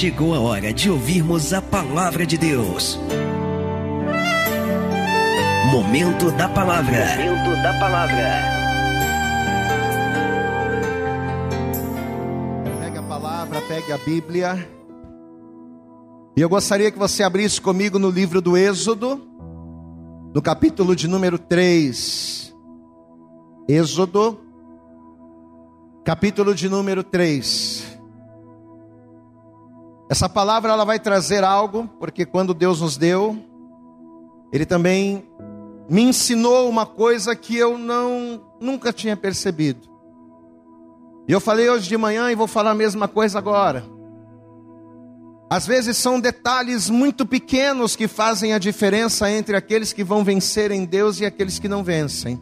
[0.00, 2.98] chegou a hora de ouvirmos a palavra de Deus.
[5.70, 7.04] Momento da palavra.
[7.18, 8.30] Momento da palavra.
[12.80, 14.68] Pegue a palavra, pegue a Bíblia.
[16.34, 19.20] E eu gostaria que você abrisse comigo no livro do Êxodo,
[20.32, 22.56] no capítulo de número 3.
[23.68, 24.40] Êxodo,
[26.06, 27.79] capítulo de número 3.
[30.10, 33.38] Essa palavra ela vai trazer algo, porque quando Deus nos deu,
[34.52, 35.24] ele também
[35.88, 39.88] me ensinou uma coisa que eu não nunca tinha percebido.
[41.28, 43.84] E eu falei hoje de manhã e vou falar a mesma coisa agora.
[45.48, 50.72] Às vezes são detalhes muito pequenos que fazem a diferença entre aqueles que vão vencer
[50.72, 52.40] em Deus e aqueles que não vencem.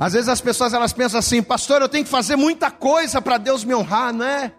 [0.00, 3.36] Às vezes as pessoas elas pensam assim, pastor, eu tenho que fazer muita coisa para
[3.36, 4.54] Deus me honrar, não é?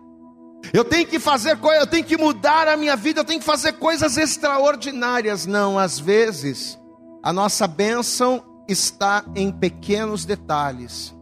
[0.74, 3.46] Eu tenho que fazer coisa, eu tenho que mudar a minha vida, eu tenho que
[3.46, 5.46] fazer coisas extraordinárias.
[5.46, 6.78] Não, às vezes
[7.24, 11.16] a nossa bênção está em pequenos detalhes.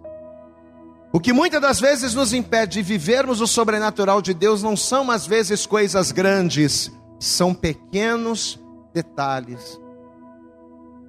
[1.13, 5.09] O que muitas das vezes nos impede de vivermos o sobrenatural de Deus não são
[5.09, 8.59] às vezes coisas grandes, são pequenos
[8.93, 9.79] detalhes.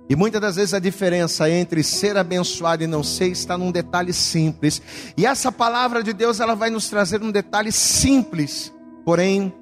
[0.08, 4.12] E muitas das vezes a diferença entre ser abençoado e não ser está num detalhe
[4.12, 4.80] simples.
[5.16, 8.72] E essa palavra de Deus ela vai nos trazer um detalhe simples,
[9.04, 9.52] porém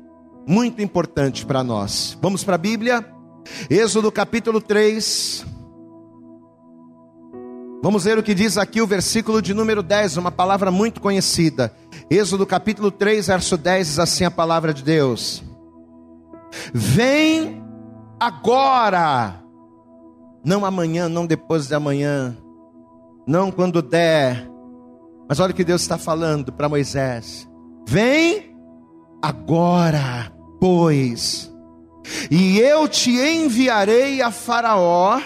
[0.46, 2.18] muito importante para nós.
[2.20, 3.04] Vamos para a Bíblia?
[3.70, 5.46] Êxodo capítulo 3.
[7.82, 11.74] Vamos ver o que diz aqui o versículo de número 10, uma palavra muito conhecida.
[12.10, 15.42] Êxodo capítulo 3, verso 10 diz assim a palavra de Deus:
[16.72, 17.62] Vem
[18.18, 19.43] agora
[20.44, 22.36] não amanhã, não depois de amanhã,
[23.26, 24.48] não quando der.
[25.28, 27.48] Mas olha o que Deus está falando para Moisés:
[27.88, 28.54] Vem
[29.22, 31.52] agora, pois,
[32.30, 35.20] e eu te enviarei a Faraó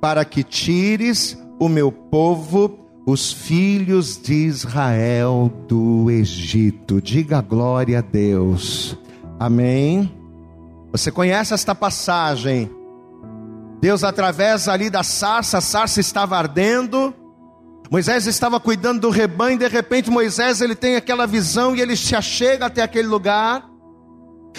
[0.00, 7.00] para que tires o meu povo, os filhos de Israel do Egito.
[7.00, 8.98] Diga glória a Deus.
[9.38, 10.10] Amém.
[10.90, 12.70] Você conhece esta passagem?
[13.84, 17.12] Deus, através ali da sarça, a sarça estava ardendo.
[17.90, 22.16] Moisés estava cuidando do rebanho, de repente Moisés ele tem aquela visão e ele se
[22.16, 23.62] achega até aquele lugar.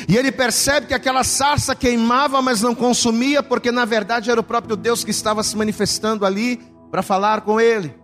[0.08, 4.44] E ele percebe que aquela sarça queimava, mas não consumia, porque na verdade era o
[4.44, 6.62] próprio Deus que estava se manifestando ali
[6.92, 7.96] para falar com ele.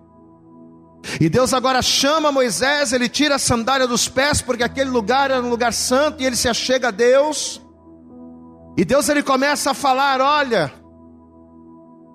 [1.19, 5.43] E Deus agora chama Moisés, ele tira a sandália dos pés, porque aquele lugar era
[5.43, 7.61] um lugar santo, e ele se achega a Deus.
[8.75, 10.80] E Deus ele começa a falar: Olha,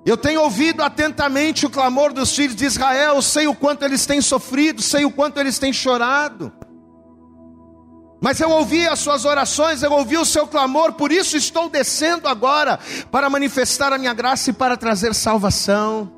[0.07, 4.21] eu tenho ouvido atentamente o clamor dos filhos de Israel, sei o quanto eles têm
[4.21, 6.53] sofrido, sei o quanto eles têm chorado.
[8.23, 12.29] Mas eu ouvi as suas orações, eu ouvi o seu clamor, por isso estou descendo
[12.29, 12.79] agora
[13.11, 16.13] para manifestar a minha graça e para trazer salvação.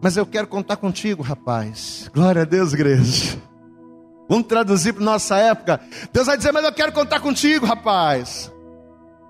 [0.00, 2.08] Mas eu quero contar contigo, rapaz.
[2.14, 3.42] Glória a Deus, igreja.
[4.28, 5.80] Vamos traduzir para nossa época.
[6.12, 8.52] Deus vai dizer, mas eu quero contar contigo, rapaz.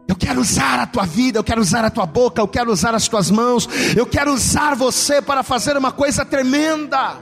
[0.08, 2.94] Eu quero usar a tua vida, eu quero usar a tua boca, eu quero usar
[2.94, 7.18] as tuas mãos, eu quero usar você para fazer uma coisa tremenda.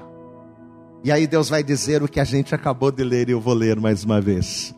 [1.02, 3.54] E aí Deus vai dizer o que a gente acabou de ler e eu vou
[3.54, 4.74] ler mais uma vez.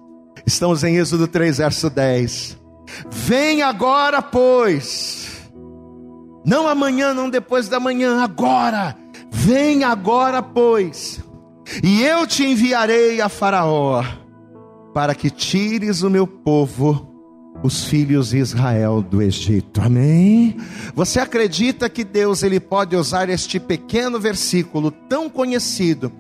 [0.47, 2.59] Estamos em Êxodo 3, verso 10.
[3.11, 5.51] Vem agora, pois,
[6.45, 8.97] não amanhã, não depois da manhã, agora.
[9.31, 11.21] Vem agora, pois,
[11.83, 14.05] e eu te enviarei a Faraó,
[14.95, 17.16] para que tires o meu povo
[17.63, 19.81] os filhos de Israel do Egito.
[19.81, 20.57] Amém?
[20.95, 26.13] Você acredita que Deus ele pode usar este pequeno versículo tão conhecido?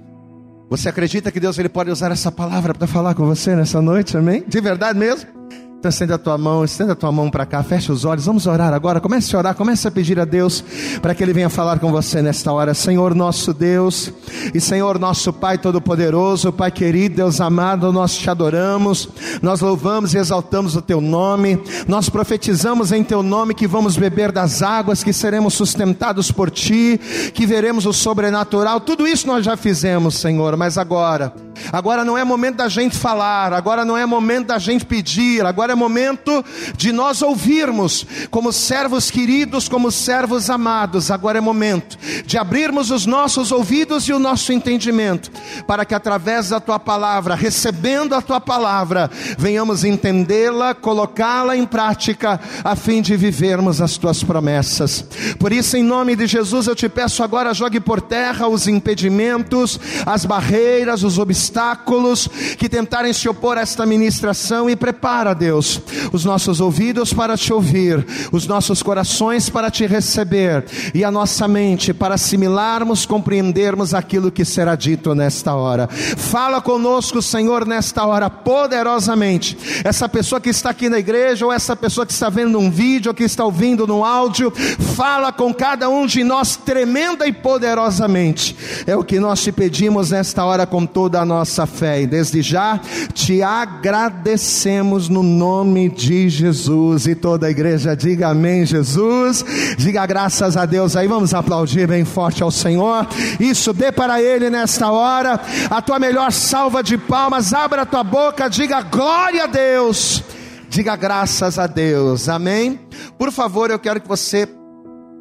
[0.69, 4.16] Você acredita que Deus ele pode usar essa palavra para falar com você nessa noite?
[4.16, 4.42] Amém?
[4.46, 5.35] De verdade mesmo?
[5.78, 8.47] Então estenda a tua mão, estenda a tua mão para cá, fecha os olhos, vamos
[8.47, 9.00] orar agora.
[9.00, 10.64] Comece a orar, comece a pedir a Deus
[11.03, 12.72] para que Ele venha falar com você nesta hora.
[12.75, 14.10] Senhor nosso Deus
[14.54, 19.08] e Senhor nosso Pai Todo-Poderoso, Pai querido, Deus amado, nós te adoramos,
[19.43, 24.32] nós louvamos e exaltamos o Teu nome, nós profetizamos em Teu nome que vamos beber
[24.32, 26.99] das águas, que seremos sustentados por Ti,
[27.34, 28.81] que veremos o sobrenatural.
[28.81, 31.32] Tudo isso nós já fizemos, Senhor, mas agora,
[31.73, 35.73] agora não é momento da gente falar, agora não é momento da gente pedir, agora
[35.73, 36.44] é momento
[36.76, 41.11] de nós ouvirmos, como servos queridos, como servos amados.
[41.11, 45.31] Agora é momento de abrirmos os nossos ouvidos e o nosso entendimento,
[45.67, 52.41] para que através da tua palavra, recebendo a tua palavra, venhamos entendê-la, colocá-la em prática,
[52.64, 55.05] a fim de vivermos as tuas promessas.
[55.38, 59.79] Por isso, em nome de Jesus, eu te peço agora, jogue por terra os impedimentos,
[60.05, 62.28] as barreiras, os obstáculos obstáculos
[62.58, 65.81] que tentarem se opor a esta ministração e prepara, Deus,
[66.12, 71.46] os nossos ouvidos para te ouvir, os nossos corações para te receber e a nossa
[71.46, 75.88] mente para assimilarmos, compreendermos aquilo que será dito nesta hora.
[75.88, 79.56] Fala conosco, Senhor, nesta hora poderosamente.
[79.84, 83.10] Essa pessoa que está aqui na igreja ou essa pessoa que está vendo um vídeo
[83.10, 84.52] ou que está ouvindo no áudio,
[84.96, 88.56] fala com cada um de nós tremenda e poderosamente.
[88.87, 92.03] É o que nós te pedimos nesta hora com toda a nossa fé.
[92.03, 92.81] E desde já
[93.12, 97.06] te agradecemos no nome de Jesus.
[97.06, 99.44] E toda a igreja diga amém, Jesus.
[99.77, 101.06] Diga graças a Deus aí.
[101.06, 103.06] Vamos aplaudir bem forte ao Senhor.
[103.38, 107.53] Isso, dê para Ele nesta hora a tua melhor salva de palmas.
[107.53, 110.23] Abra a tua boca, diga glória a Deus.
[110.69, 112.29] Diga graças a Deus.
[112.29, 112.81] Amém.
[113.19, 114.49] Por favor, eu quero que você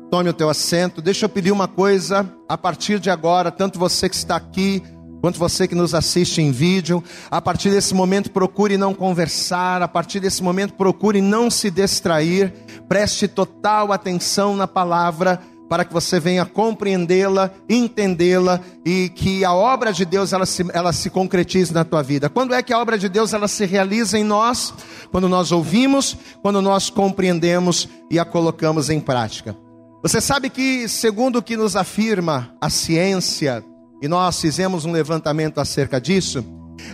[0.09, 1.01] Tome o teu assento.
[1.01, 4.81] Deixa eu pedir uma coisa a partir de agora, tanto você que está aqui,
[5.25, 9.87] quanto você que nos assiste em vídeo, a partir desse momento procure não conversar, a
[9.87, 12.53] partir desse momento procure não se distrair,
[12.87, 19.91] preste total atenção na palavra para que você venha compreendê-la, entendê-la e que a obra
[19.91, 22.29] de Deus ela se, ela se concretize na tua vida.
[22.29, 24.75] Quando é que a obra de Deus ela se realiza em nós?
[25.09, 29.57] Quando nós ouvimos, quando nós compreendemos e a colocamos em prática.
[30.03, 33.65] Você sabe que, segundo o que nos afirma a ciência,
[34.01, 36.45] e nós fizemos um levantamento acerca disso,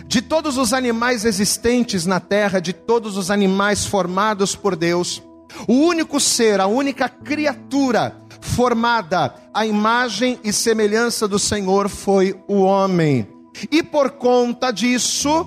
[0.06, 5.22] de todos os animais existentes na terra, de todos os animais formados por Deus,
[5.68, 12.62] o único ser, a única criatura formada à imagem e semelhança do Senhor foi o
[12.62, 13.26] homem.
[13.70, 15.46] E por conta disso,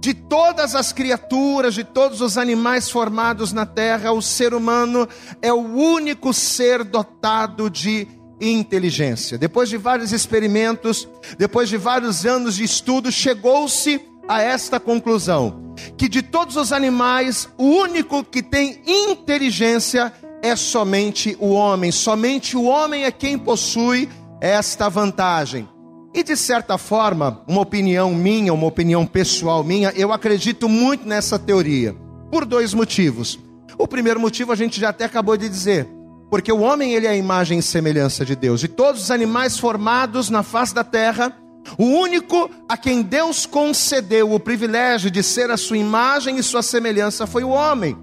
[0.00, 5.08] de todas as criaturas, de todos os animais formados na terra, o ser humano
[5.40, 8.06] é o único ser dotado de
[8.40, 9.38] inteligência.
[9.38, 11.08] Depois de vários experimentos,
[11.38, 17.48] depois de vários anos de estudo, chegou-se a esta conclusão: que de todos os animais,
[17.56, 21.90] o único que tem inteligência é somente o homem.
[21.90, 24.08] Somente o homem é quem possui
[24.40, 25.68] esta vantagem.
[26.12, 31.38] E de certa forma, uma opinião minha, uma opinião pessoal minha, eu acredito muito nessa
[31.38, 31.96] teoria,
[32.30, 33.38] por dois motivos.
[33.76, 35.88] O primeiro motivo a gente já até acabou de dizer,
[36.34, 38.58] porque o homem ele é a imagem e semelhança de Deus.
[38.58, 41.32] De todos os animais formados na face da terra,
[41.78, 46.60] o único a quem Deus concedeu o privilégio de ser a sua imagem e sua
[46.60, 47.96] semelhança foi o homem.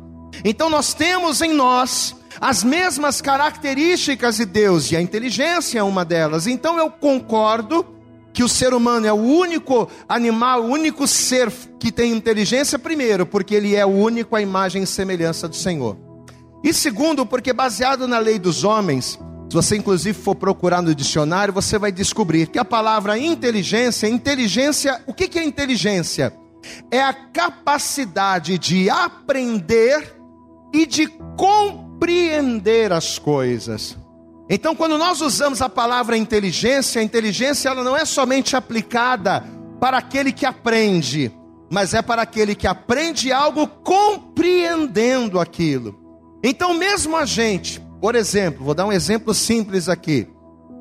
[0.45, 6.06] Então nós temos em nós as mesmas características de Deus e a inteligência é uma
[6.06, 6.48] delas.
[6.48, 7.86] Então eu concordo
[8.31, 13.25] que o ser humano é o único animal, o único ser que tem inteligência, primeiro,
[13.25, 16.11] porque ele é o único à imagem e semelhança do Senhor.
[16.63, 19.19] E segundo, porque baseado na lei dos homens,
[19.50, 25.04] se você inclusive for procurar no dicionário, você vai descobrir que a palavra inteligência, inteligência,
[25.08, 26.34] o que é inteligência?
[26.92, 30.16] É a capacidade de aprender
[30.74, 33.98] e de compreender as coisas.
[34.50, 39.44] Então, quando nós usamos a palavra inteligência, a inteligência ela não é somente aplicada
[39.80, 41.31] para aquele que aprende,
[41.69, 46.00] mas é para aquele que aprende algo compreendendo aquilo.
[46.44, 50.28] Então, mesmo a gente, por exemplo, vou dar um exemplo simples aqui.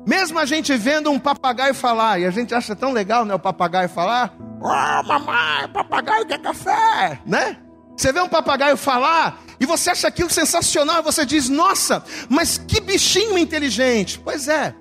[0.07, 3.39] Mesmo a gente vendo um papagaio falar, e a gente acha tão legal, né, o
[3.39, 7.57] papagaio falar, oh, mamãe, papagaio quer café, né?
[7.95, 12.81] Você vê um papagaio falar e você acha aquilo sensacional, você diz: "Nossa, mas que
[12.81, 14.19] bichinho inteligente".
[14.19, 14.73] Pois é.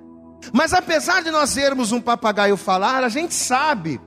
[0.55, 4.01] Mas apesar de nós vermos um papagaio falar, a gente sabe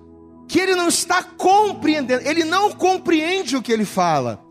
[0.47, 4.43] que ele não está compreendendo, ele não compreende o que ele fala.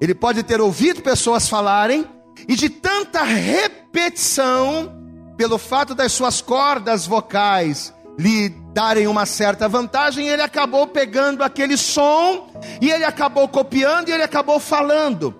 [0.00, 2.06] Ele pode ter ouvido pessoas falarem
[2.48, 4.92] e de tanta repetição,
[5.36, 11.76] pelo fato das suas cordas vocais lhe darem uma certa vantagem, ele acabou pegando aquele
[11.76, 12.50] som
[12.80, 15.34] e ele acabou copiando e ele acabou falando.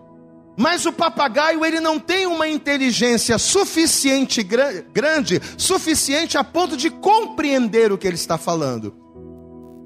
[0.58, 7.92] Mas o papagaio ele não tem uma inteligência suficiente grande, suficiente a ponto de compreender
[7.92, 8.94] o que ele está falando.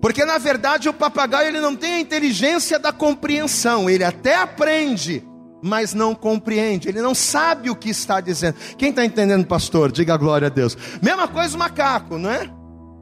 [0.00, 5.23] Porque na verdade o papagaio ele não tem a inteligência da compreensão, ele até aprende,
[5.62, 8.57] mas não compreende, ele não sabe o que está dizendo.
[8.78, 9.92] Quem está entendendo, pastor?
[9.92, 10.76] Diga glória a Deus.
[11.02, 12.50] Mesma coisa o macaco, não é?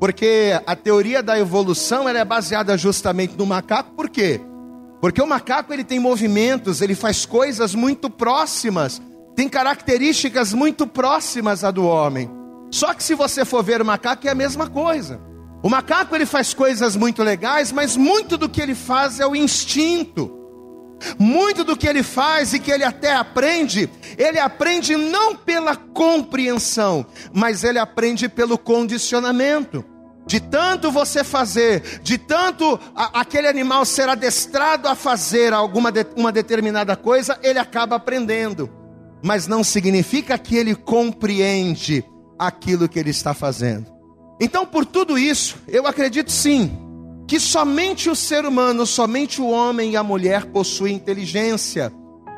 [0.01, 4.41] Porque a teoria da evolução ela é baseada justamente no macaco, por quê?
[5.01, 9.01] Porque o macaco ele tem movimentos, ele faz coisas muito próximas,
[9.37, 12.29] tem características muito próximas a do homem.
[12.71, 15.21] Só que se você for ver o macaco é a mesma coisa.
[15.63, 19.35] O macaco ele faz coisas muito legais, mas muito do que ele faz é o
[19.35, 20.35] instinto.
[21.19, 27.07] Muito do que ele faz e que ele até aprende, ele aprende não pela compreensão,
[27.33, 29.85] mas ele aprende pelo condicionamento.
[30.27, 36.07] de tanto você fazer, de tanto a, aquele animal ser adestrado a fazer alguma de,
[36.17, 38.69] uma determinada coisa, ele acaba aprendendo.
[39.25, 42.05] Mas não significa que ele compreende
[42.39, 43.98] aquilo que ele está fazendo.
[44.41, 46.71] Então, por tudo isso, eu acredito sim
[47.27, 51.93] que somente o ser humano, somente o homem e a mulher possuem inteligência,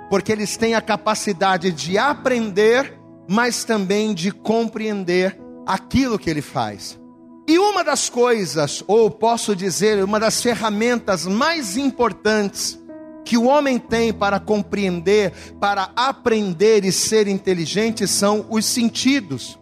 [0.09, 6.99] porque eles têm a capacidade de aprender, mas também de compreender aquilo que ele faz.
[7.47, 12.81] E uma das coisas, ou posso dizer, uma das ferramentas mais importantes
[13.25, 19.60] que o homem tem para compreender, para aprender e ser inteligente são os sentidos.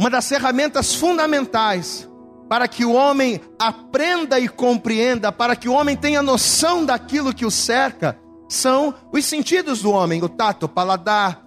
[0.00, 2.08] Uma das ferramentas fundamentais
[2.48, 7.44] para que o homem aprenda e compreenda, para que o homem tenha noção daquilo que
[7.44, 11.44] o cerca, são os sentidos do homem: o tato, o paladar,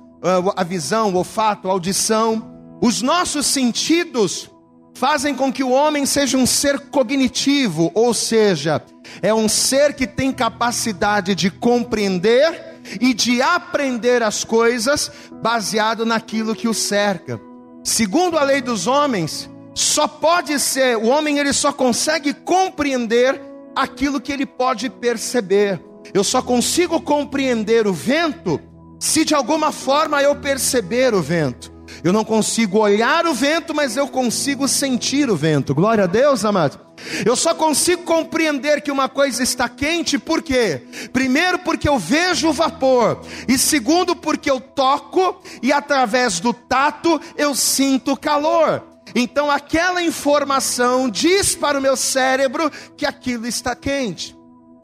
[0.55, 2.77] a visão, o olfato, a audição.
[2.79, 4.51] Os nossos sentidos
[4.93, 8.85] fazem com que o homem seja um ser cognitivo, ou seja,
[9.23, 16.53] é um ser que tem capacidade de compreender e de aprender as coisas baseado naquilo
[16.55, 17.41] que o cerca.
[17.83, 23.41] Segundo a lei dos homens, só pode ser, o homem ele só consegue compreender
[23.75, 25.81] aquilo que ele pode perceber.
[26.13, 28.59] Eu só consigo compreender o vento
[28.99, 31.72] se de alguma forma eu perceber o vento.
[32.03, 35.73] Eu não consigo olhar o vento, mas eu consigo sentir o vento.
[35.73, 36.77] Glória a Deus, amado.
[37.25, 40.83] Eu só consigo compreender que uma coisa está quente, por quê?
[41.13, 47.19] Primeiro, porque eu vejo o vapor, e segundo, porque eu toco e através do tato
[47.37, 48.83] eu sinto calor.
[49.15, 54.35] Então, aquela informação diz para o meu cérebro que aquilo está quente.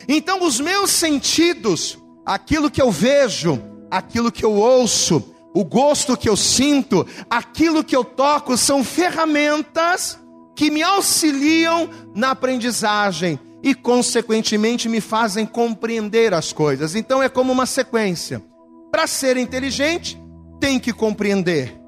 [0.08, 6.30] Então, os meus sentidos, aquilo que eu vejo, aquilo que eu ouço, o gosto que
[6.30, 10.20] eu sinto, aquilo que eu toco, são ferramentas
[10.56, 16.96] que me auxiliam na aprendizagem e, consequentemente, me fazem compreender as coisas.
[16.96, 18.44] Então, é como uma sequência.
[18.92, 20.22] Para ser inteligente,
[20.60, 21.80] tem que compreender.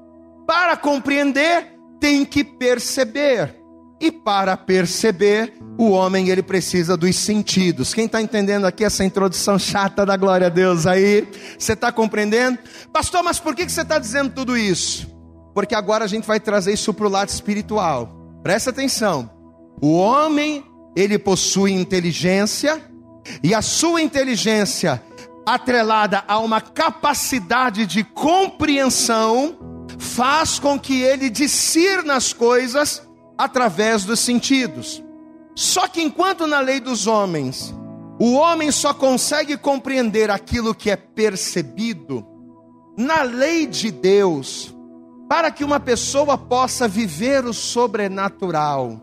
[0.46, 3.61] Para compreender, tem que perceber.
[4.02, 7.94] E para perceber, o homem ele precisa dos sentidos.
[7.94, 11.24] Quem está entendendo aqui essa introdução chata da glória a Deus aí?
[11.56, 12.58] Você está compreendendo?
[12.92, 15.08] Pastor, mas por que você está dizendo tudo isso?
[15.54, 18.12] Porque agora a gente vai trazer isso para o lado espiritual.
[18.42, 19.30] Presta atenção.
[19.80, 20.64] O homem,
[20.96, 22.82] ele possui inteligência,
[23.40, 25.00] e a sua inteligência,
[25.46, 33.11] atrelada a uma capacidade de compreensão, faz com que ele discirna as coisas
[33.42, 35.02] através dos sentidos.
[35.54, 37.74] Só que enquanto na lei dos homens,
[38.18, 42.26] o homem só consegue compreender aquilo que é percebido,
[42.96, 44.74] na lei de Deus,
[45.28, 49.00] para que uma pessoa possa viver o sobrenatural,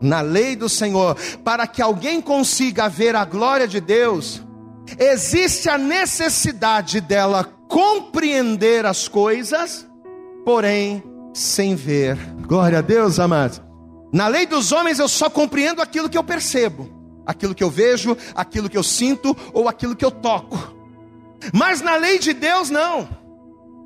[0.00, 4.42] na lei do Senhor, para que alguém consiga ver a glória de Deus,
[4.98, 9.86] existe a necessidade dela compreender as coisas,
[10.44, 11.02] porém
[11.32, 12.16] sem ver.
[12.46, 13.65] Glória a Deus, amados.
[14.16, 16.88] Na lei dos homens eu só compreendo aquilo que eu percebo,
[17.26, 20.56] aquilo que eu vejo, aquilo que eu sinto ou aquilo que eu toco.
[21.52, 23.06] Mas na lei de Deus não.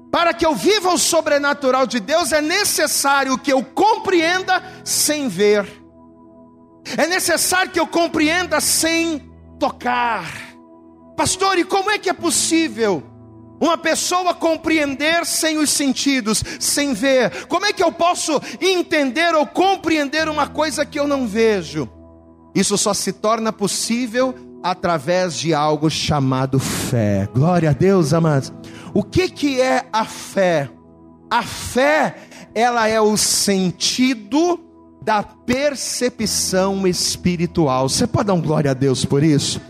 [0.09, 5.69] Para que eu viva o sobrenatural de Deus é necessário que eu compreenda sem ver.
[6.97, 10.31] É necessário que eu compreenda sem tocar.
[11.17, 13.03] Pastor, e como é que é possível
[13.61, 17.47] uma pessoa compreender sem os sentidos, sem ver.
[17.47, 21.89] Como é que eu posso entender ou compreender uma coisa que eu não vejo?
[22.55, 27.29] Isso só se torna possível através de algo chamado fé.
[27.35, 28.53] Glória a Deus, amados.
[28.93, 30.69] O que que é a fé?
[31.31, 32.17] A fé,
[32.55, 34.59] ela é o sentido
[35.03, 37.89] da percepção espiritual.
[37.89, 39.61] Você pode dar um glória a Deus por isso?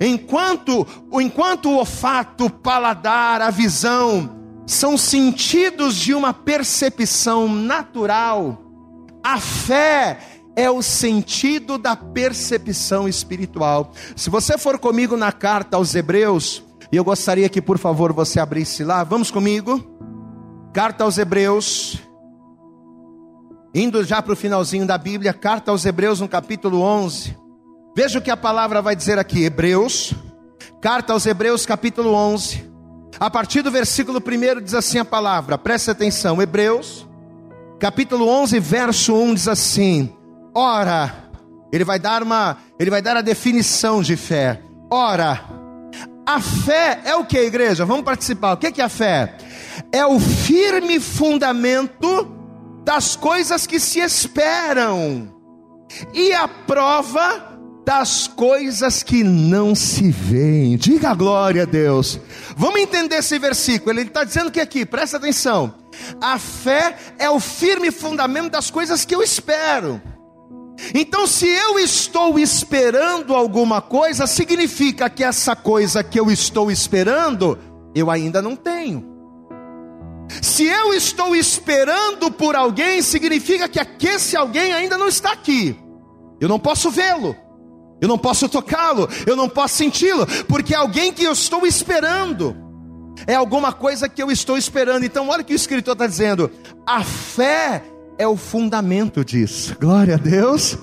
[0.00, 8.62] Enquanto, enquanto o olfato, o paladar, a visão são sentidos de uma percepção natural,
[9.22, 10.18] a fé
[10.54, 13.92] é o sentido da percepção espiritual.
[14.14, 18.38] Se você for comigo na carta aos Hebreus, e eu gostaria que por favor você
[18.38, 19.82] abrisse lá, vamos comigo?
[20.72, 21.98] Carta aos Hebreus,
[23.74, 27.41] indo já para o finalzinho da Bíblia, carta aos Hebreus no capítulo 11.
[27.94, 30.14] Veja o que a palavra vai dizer aqui, Hebreus,
[30.80, 32.72] carta aos Hebreus, capítulo 11.
[33.20, 37.06] A partir do versículo 1 diz assim a palavra, preste atenção, Hebreus,
[37.78, 40.10] capítulo 11, verso 1 diz assim:
[40.54, 41.30] Ora,
[41.70, 44.62] ele vai dar uma, ele vai dar a definição de fé.
[44.90, 45.44] Ora,
[46.26, 47.84] a fé é o que, igreja?
[47.84, 48.54] Vamos participar.
[48.54, 49.36] O que é a fé?
[49.92, 52.26] É o firme fundamento
[52.84, 55.30] das coisas que se esperam
[56.14, 57.51] e a prova
[57.84, 60.76] das coisas que não se veem.
[60.76, 62.18] Diga a glória a Deus.
[62.56, 63.90] Vamos entender esse versículo.
[63.90, 65.74] Ele está dizendo que aqui, presta atenção.
[66.20, 70.00] A fé é o firme fundamento das coisas que eu espero.
[70.94, 77.58] Então, se eu estou esperando alguma coisa, significa que essa coisa que eu estou esperando,
[77.94, 79.12] eu ainda não tenho.
[80.40, 85.76] Se eu estou esperando por alguém, significa que esse alguém ainda não está aqui.
[86.40, 87.36] Eu não posso vê-lo,
[88.02, 92.56] eu não posso tocá-lo, eu não posso senti-lo, porque é alguém que eu estou esperando,
[93.28, 95.04] é alguma coisa que eu estou esperando.
[95.04, 96.50] Então, olha o que o escritor está dizendo:
[96.84, 97.84] a fé
[98.18, 99.76] é o fundamento disso.
[99.80, 100.76] Glória a Deus.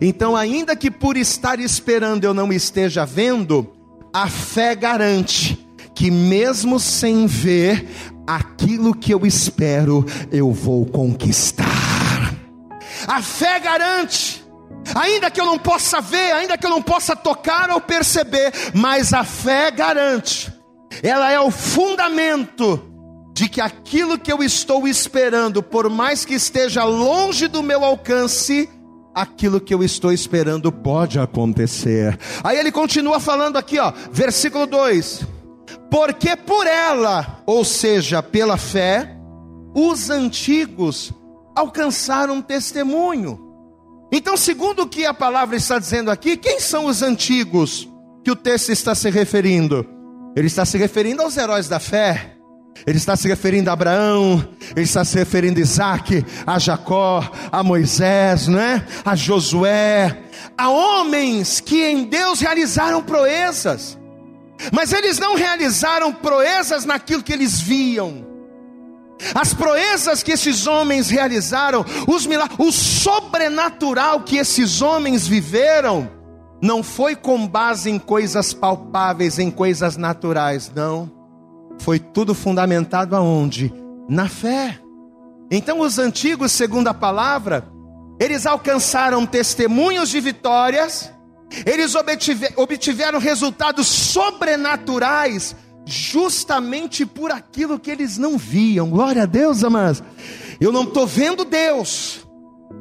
[0.00, 3.70] Então, ainda que por estar esperando eu não esteja vendo,
[4.12, 7.86] a fé garante que mesmo sem ver
[8.26, 12.34] aquilo que eu espero, eu vou conquistar.
[13.06, 14.41] A fé garante
[14.94, 19.12] Ainda que eu não possa ver, ainda que eu não possa tocar ou perceber, mas
[19.12, 20.52] a fé garante,
[21.02, 22.88] ela é o fundamento
[23.32, 28.68] de que aquilo que eu estou esperando, por mais que esteja longe do meu alcance,
[29.14, 32.18] aquilo que eu estou esperando pode acontecer.
[32.44, 35.26] Aí ele continua falando aqui, ó, versículo 2:
[35.90, 39.16] Porque por ela, ou seja, pela fé,
[39.74, 41.12] os antigos
[41.54, 43.41] alcançaram testemunho.
[44.14, 47.88] Então, segundo o que a palavra está dizendo aqui, quem são os antigos
[48.22, 49.88] que o texto está se referindo?
[50.36, 52.36] Ele está se referindo aos heróis da fé.
[52.86, 57.62] Ele está se referindo a Abraão, ele está se referindo a Isaac, a Jacó, a
[57.62, 58.84] Moisés, não é?
[59.04, 60.22] a Josué,
[60.56, 63.98] a homens que em Deus realizaram proezas,
[64.72, 68.26] mas eles não realizaram proezas naquilo que eles viam,
[69.34, 76.10] as proezas que esses homens realizaram, os milagres, o sobrenatural que esses homens viveram,
[76.60, 81.10] não foi com base em coisas palpáveis, em coisas naturais, não.
[81.78, 83.72] Foi tudo fundamentado aonde?
[84.08, 84.78] Na fé.
[85.50, 87.66] Então os antigos, segundo a palavra,
[88.20, 91.12] eles alcançaram testemunhos de vitórias,
[91.66, 91.94] eles
[92.56, 98.90] obtiveram resultados sobrenaturais justamente por aquilo que eles não viam.
[98.90, 100.02] Glória a Deus, amados.
[100.60, 102.26] Eu não estou vendo Deus.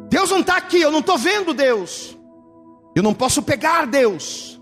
[0.09, 2.17] Deus não está aqui, eu não estou vendo Deus.
[2.95, 4.61] Eu não posso pegar Deus.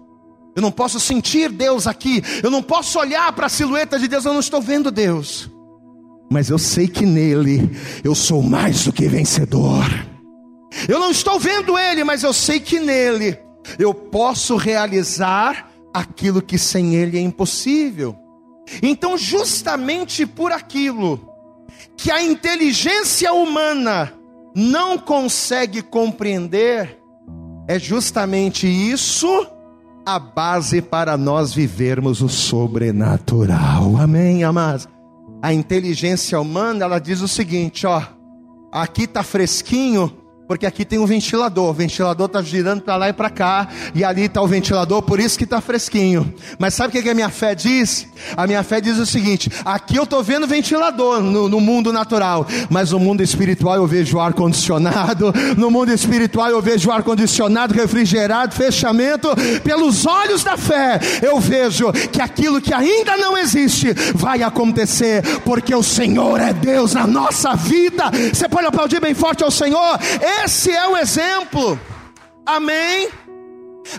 [0.55, 2.21] Eu não posso sentir Deus aqui.
[2.43, 5.49] Eu não posso olhar para a silhueta de Deus, eu não estou vendo Deus.
[6.31, 7.69] Mas eu sei que nele
[8.03, 9.85] eu sou mais do que vencedor.
[10.87, 13.37] Eu não estou vendo Ele, mas eu sei que nele
[13.77, 18.15] eu posso realizar aquilo que sem Ele é impossível.
[18.81, 21.19] Então, justamente por aquilo
[21.97, 24.13] que a inteligência humana
[24.55, 26.97] não consegue compreender,
[27.67, 29.47] é justamente isso
[30.05, 33.97] a base para nós vivermos o sobrenatural.
[33.97, 34.87] Amém, amados?
[35.41, 38.01] A inteligência humana, ela diz o seguinte, ó,
[38.71, 40.11] aqui tá fresquinho,
[40.49, 44.03] porque aqui tem um ventilador, o ventilador está girando para lá e para cá, e
[44.03, 46.33] ali está o ventilador, por isso que está fresquinho.
[46.57, 48.07] Mas sabe o que a minha fé diz?
[48.35, 52.47] A minha fé diz o seguinte: aqui eu estou vendo ventilador no, no, mundo natural,
[52.67, 57.75] mas no mundo espiritual eu vejo ar condicionado, no mundo espiritual eu vejo ar condicionado,
[57.75, 59.29] refrigerado, fechamento.
[59.63, 65.75] Pelos olhos da fé, eu vejo que aquilo que ainda não existe vai acontecer, porque
[65.75, 68.05] o Senhor é Deus na nossa vida.
[68.33, 69.99] Você pode aplaudir bem forte ao Senhor.
[70.43, 71.79] Esse é o exemplo.
[72.45, 73.09] Amém.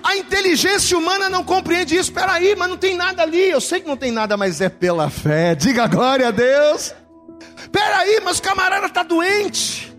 [0.02, 2.10] A inteligência humana não compreende isso.
[2.10, 3.50] Espera aí, mas não tem nada ali.
[3.50, 5.54] Eu sei que não tem nada, mas é pela fé.
[5.54, 6.94] Diga glória a Deus.
[7.58, 9.94] Espera aí, mas o camarada está doente.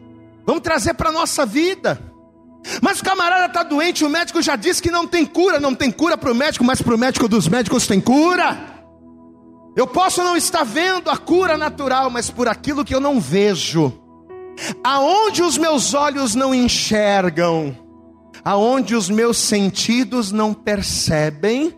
[0.45, 1.99] Vamos trazer para a nossa vida.
[2.81, 5.59] Mas o camarada está doente, o médico já disse que não tem cura.
[5.59, 8.57] Não tem cura para o médico, mas para o médico dos médicos tem cura.
[9.75, 14.00] Eu posso não estar vendo a cura natural, mas por aquilo que eu não vejo,
[14.83, 17.75] aonde os meus olhos não enxergam,
[18.43, 21.73] aonde os meus sentidos não percebem,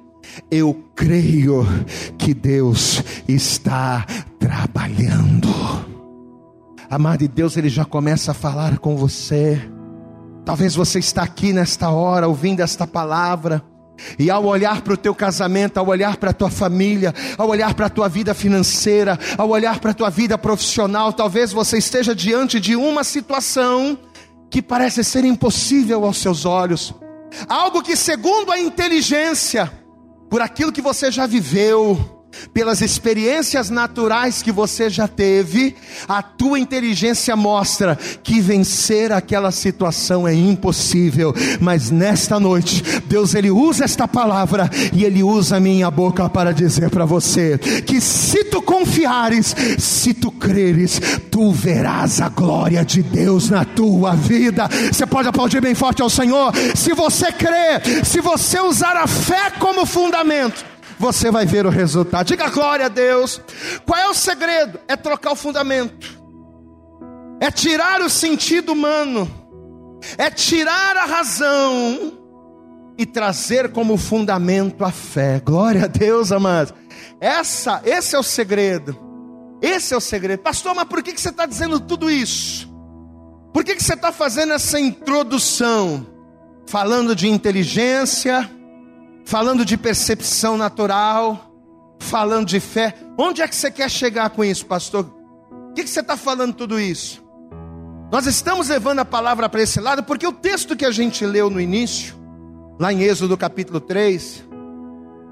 [0.49, 1.65] eu creio
[2.17, 4.05] que Deus está
[4.39, 5.49] trabalhando.
[6.89, 9.61] Amado de Deus, Ele já começa a falar com você.
[10.45, 13.63] Talvez você está aqui nesta hora ouvindo esta palavra
[14.17, 17.73] e ao olhar para o teu casamento, ao olhar para a tua família, ao olhar
[17.73, 22.15] para a tua vida financeira, ao olhar para a tua vida profissional, talvez você esteja
[22.15, 23.97] diante de uma situação
[24.49, 26.93] que parece ser impossível aos seus olhos.
[27.47, 29.71] Algo que, segundo a inteligência,
[30.29, 32.12] por aquilo que você já viveu,
[32.53, 35.75] pelas experiências naturais que você já teve,
[36.07, 43.51] a tua inteligência mostra que vencer aquela situação é impossível, mas nesta noite, Deus ele
[43.51, 48.43] usa esta palavra e ele usa a minha boca para dizer para você que se
[48.45, 54.69] tu confiares, se tu creres, tu verás a glória de Deus na tua vida.
[54.91, 59.51] Você pode aplaudir bem forte ao Senhor, se você crer, se você usar a fé
[59.59, 60.72] como fundamento
[61.03, 62.25] você vai ver o resultado.
[62.25, 63.41] Diga glória a Deus.
[63.85, 64.79] Qual é o segredo?
[64.87, 66.17] É trocar o fundamento,
[67.41, 69.29] é tirar o sentido humano,
[70.17, 72.13] é tirar a razão
[72.97, 75.41] e trazer como fundamento a fé.
[75.43, 76.73] Glória a Deus, amados.
[77.19, 78.97] Essa, esse é o segredo.
[79.61, 80.39] Esse é o segredo.
[80.39, 82.71] Pastor, mas por que, que você está dizendo tudo isso?
[83.53, 86.07] Por que, que você está fazendo essa introdução?
[86.65, 88.49] Falando de inteligência,
[89.23, 91.51] falando de percepção natural,
[91.99, 92.95] falando de fé.
[93.17, 95.05] Onde é que você quer chegar com isso, pastor?
[95.69, 97.23] O que, você está falando tudo isso?
[98.11, 101.49] Nós estamos levando a palavra para esse lado porque o texto que a gente leu
[101.49, 102.15] no início,
[102.79, 104.43] lá em Êxodo capítulo 3,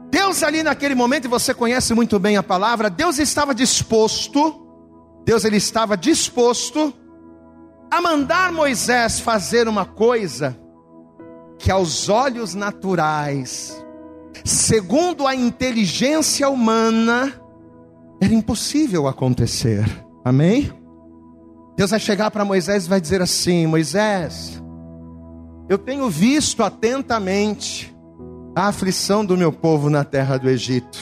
[0.09, 4.65] Deus ali naquele momento, e você conhece muito bem a palavra, Deus estava disposto,
[5.23, 6.93] Deus ele estava disposto
[7.91, 10.57] a mandar Moisés fazer uma coisa
[11.59, 13.80] que aos olhos naturais
[14.43, 17.33] segundo a inteligência humana,
[18.21, 19.85] era impossível acontecer.
[20.23, 20.71] Amém?
[21.75, 24.61] Deus vai chegar para Moisés e vai dizer assim: Moisés,
[25.67, 27.95] eu tenho visto atentamente
[28.55, 30.99] a aflição do meu povo na terra do Egito.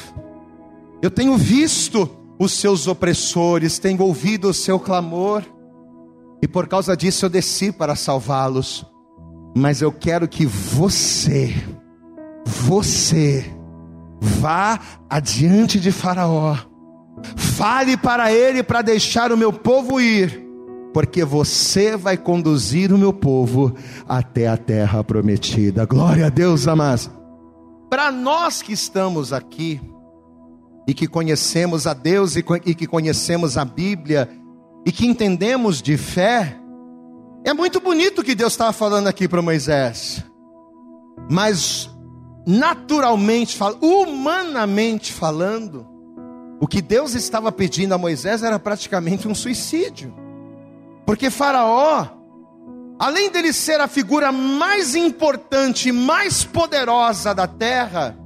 [1.02, 5.44] Eu tenho visto os seus opressores, tenho ouvido o seu clamor,
[6.42, 8.86] e por causa disso eu desci para salvá-los.
[9.58, 11.54] Mas eu quero que você,
[12.45, 13.45] você
[14.21, 16.58] vá adiante de Faraó,
[17.36, 20.45] fale para ele para deixar o meu povo ir,
[20.93, 23.73] porque você vai conduzir o meu povo
[24.08, 25.86] até a terra prometida.
[25.86, 27.10] Glória a Deus, amados.
[27.89, 29.82] Para nós que estamos aqui
[30.88, 32.43] e que conhecemos a Deus e
[32.75, 34.30] que conhecemos a Bíblia
[34.86, 36.56] e que entendemos de fé,
[37.43, 40.23] é muito bonito o que Deus estava falando aqui para Moisés.
[41.30, 41.89] Mas
[42.50, 45.88] naturalmente humanamente falando,
[46.60, 50.12] o que Deus estava pedindo a Moisés era praticamente um suicídio.
[51.06, 52.08] Porque Faraó,
[52.98, 58.18] além dele ser a figura mais importante, mais poderosa da terra,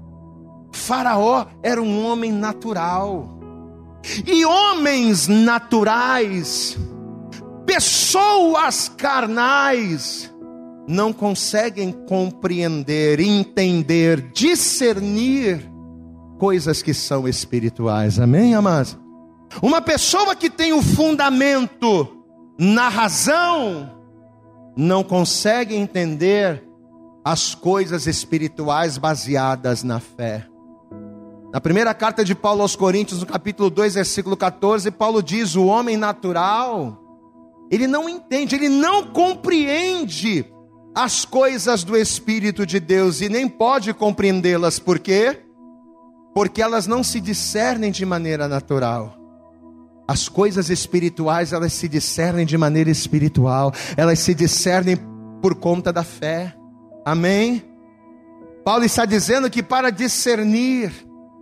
[0.71, 3.29] Faraó era um homem natural.
[4.25, 6.77] E homens naturais,
[7.65, 10.32] pessoas carnais,
[10.87, 15.69] não conseguem compreender, entender, discernir
[16.37, 18.19] coisas que são espirituais.
[18.19, 18.97] Amém, amados?
[19.61, 22.23] Uma pessoa que tem o fundamento
[22.59, 23.91] na razão
[24.75, 26.63] não consegue entender
[27.23, 30.45] as coisas espirituais baseadas na fé.
[31.53, 35.65] Na primeira carta de Paulo aos Coríntios, no capítulo 2, versículo 14, Paulo diz: O
[35.67, 36.99] homem natural,
[37.69, 40.52] ele não entende, ele não compreende
[40.95, 45.39] as coisas do Espírito de Deus e nem pode compreendê-las, por quê?
[46.35, 49.17] Porque elas não se discernem de maneira natural.
[50.07, 54.97] As coisas espirituais, elas se discernem de maneira espiritual, elas se discernem
[55.41, 56.53] por conta da fé.
[57.05, 57.63] Amém?
[58.63, 60.91] Paulo está dizendo que para discernir,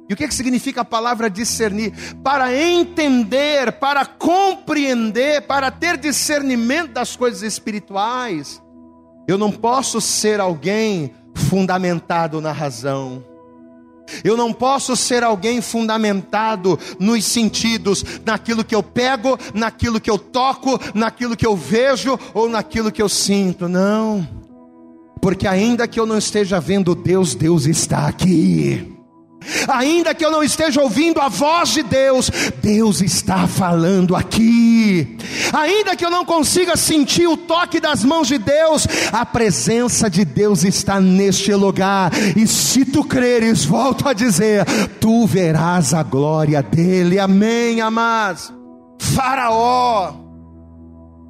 [0.09, 1.93] e o que, que significa a palavra discernir?
[2.23, 8.60] Para entender, para compreender, para ter discernimento das coisas espirituais,
[9.31, 13.23] eu não posso ser alguém fundamentado na razão.
[14.25, 20.17] Eu não posso ser alguém fundamentado nos sentidos, naquilo que eu pego, naquilo que eu
[20.17, 23.69] toco, naquilo que eu vejo ou naquilo que eu sinto.
[23.69, 24.27] Não.
[25.21, 29.00] Porque ainda que eu não esteja vendo Deus, Deus está aqui.
[29.67, 32.29] Ainda que eu não esteja ouvindo a voz de Deus,
[32.61, 35.17] Deus está falando aqui.
[35.51, 40.23] Ainda que eu não consiga sentir o toque das mãos de Deus, a presença de
[40.23, 42.11] Deus está neste lugar.
[42.37, 44.65] E se tu creres, volto a dizer,
[44.99, 47.19] tu verás a glória dele.
[47.19, 48.53] Amém, amados.
[48.99, 50.13] Faraó.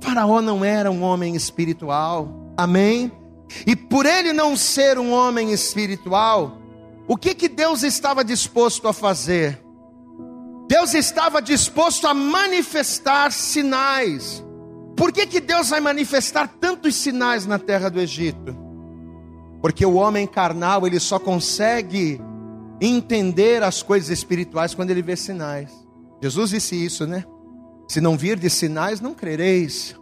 [0.01, 2.53] Faraó não era um homem espiritual.
[2.57, 3.11] Amém?
[3.65, 6.60] E por ele não ser um homem espiritual,
[7.07, 9.61] o que, que Deus estava disposto a fazer?
[10.67, 14.43] Deus estava disposto a manifestar sinais.
[14.95, 18.55] Por que, que Deus vai manifestar tantos sinais na terra do Egito?
[19.61, 22.21] Porque o homem carnal ele só consegue
[22.79, 25.71] entender as coisas espirituais quando ele vê sinais.
[26.21, 27.25] Jesus disse isso, né?
[27.87, 29.95] Se não vir de sinais, não crereis.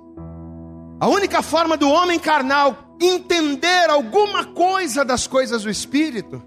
[1.00, 6.44] A única forma do homem carnal entender alguma coisa das coisas do espírito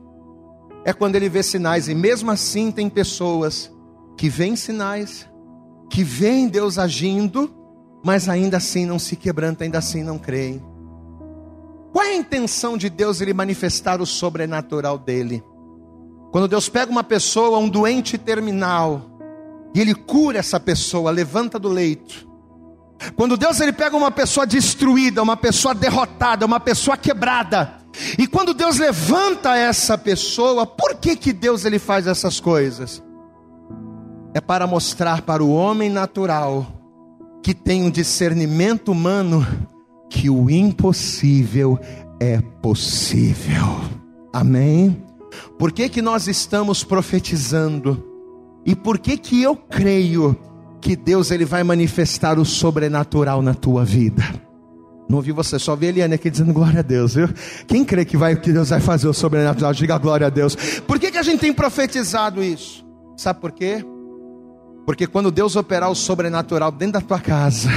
[0.84, 3.72] é quando ele vê sinais, e mesmo assim tem pessoas
[4.16, 5.28] que veem sinais,
[5.88, 7.52] que veem Deus agindo,
[8.04, 10.62] mas ainda assim não se quebrantam, ainda assim não creem.
[11.92, 15.44] Qual é a intenção de Deus ele manifestar o sobrenatural dele?
[16.30, 19.10] Quando Deus pega uma pessoa, um doente terminal,
[19.74, 22.26] e ele cura essa pessoa, levanta do leito.
[23.16, 27.81] Quando Deus ele pega uma pessoa destruída, uma pessoa derrotada, uma pessoa quebrada,
[28.18, 33.02] e quando Deus levanta essa pessoa, por que que Deus ele faz essas coisas?
[34.34, 36.66] É para mostrar para o homem natural
[37.42, 39.46] que tem um discernimento humano
[40.08, 41.78] que o impossível
[42.20, 43.80] é possível.
[44.32, 45.02] Amém?
[45.58, 48.02] Por que, que nós estamos profetizando?
[48.64, 50.36] E por que que eu creio
[50.80, 54.22] que Deus ele vai manifestar o sobrenatural na tua vida?
[55.12, 57.28] Não ouvi você, só vi Eliane aqui dizendo glória a Deus, viu?
[57.66, 60.56] Quem crê que, vai, que Deus vai fazer o sobrenatural, diga glória a Deus.
[60.86, 62.82] Por que, que a gente tem profetizado isso?
[63.14, 63.84] Sabe por quê?
[64.86, 67.68] Porque quando Deus operar o sobrenatural dentro da tua casa,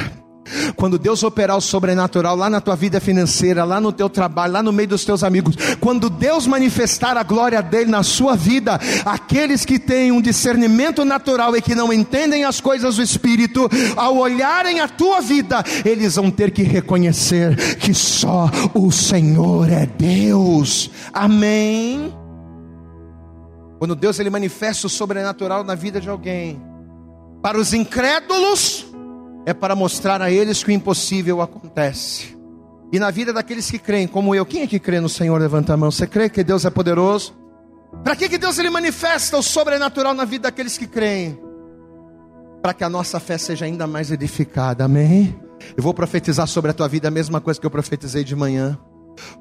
[0.75, 4.63] quando Deus operar o sobrenatural lá na tua vida financeira, lá no teu trabalho, lá
[4.63, 9.65] no meio dos teus amigos, quando Deus manifestar a glória dele na sua vida, aqueles
[9.65, 14.79] que têm um discernimento natural e que não entendem as coisas do espírito, ao olharem
[14.79, 20.89] a tua vida, eles vão ter que reconhecer que só o Senhor é Deus.
[21.13, 22.13] Amém.
[23.79, 26.61] Quando Deus ele manifesta o sobrenatural na vida de alguém,
[27.41, 28.85] para os incrédulos,
[29.45, 32.35] é para mostrar a eles que o impossível acontece.
[32.91, 35.39] E na vida daqueles que creem, como eu, quem é que crê no Senhor?
[35.39, 35.91] Levanta a mão.
[35.91, 37.35] Você crê que Deus é poderoso?
[38.03, 41.39] Para que, que Deus ele manifesta o sobrenatural na vida daqueles que creem?
[42.61, 45.39] Para que a nossa fé seja ainda mais edificada, amém?
[45.75, 48.77] Eu vou profetizar sobre a tua vida a mesma coisa que eu profetizei de manhã.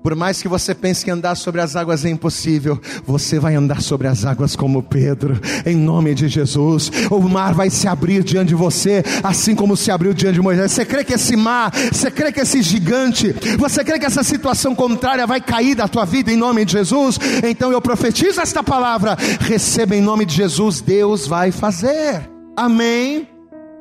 [0.03, 3.81] Por mais que você pense que andar sobre as águas é impossível, você vai andar
[3.81, 6.91] sobre as águas como Pedro, em nome de Jesus.
[7.11, 10.73] O mar vai se abrir diante de você, assim como se abriu diante de Moisés.
[10.73, 14.75] Você crê que esse mar, você crê que esse gigante, você crê que essa situação
[14.75, 17.19] contrária vai cair da tua vida em nome de Jesus?
[17.43, 22.29] Então eu profetizo esta palavra, receba em nome de Jesus, Deus vai fazer.
[22.57, 23.29] Amém.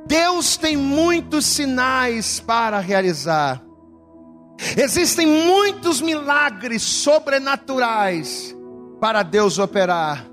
[0.05, 3.61] Deus tem muitos sinais para realizar.
[4.77, 8.55] Existem muitos milagres sobrenaturais
[8.99, 10.25] para Deus operar,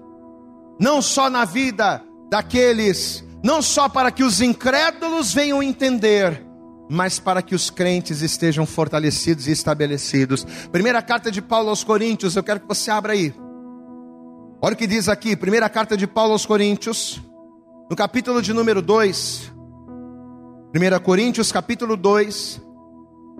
[0.79, 6.45] não só na vida daqueles, não só para que os incrédulos venham entender,
[6.89, 10.45] mas para que os crentes estejam fortalecidos e estabelecidos.
[10.71, 13.35] Primeira carta de Paulo aos Coríntios, eu quero que você abra aí.
[14.63, 17.21] Olha o que diz aqui, primeira carta de Paulo aos Coríntios,
[17.89, 19.53] no capítulo de número 2.
[20.75, 22.61] 1 Coríntios, capítulo 2,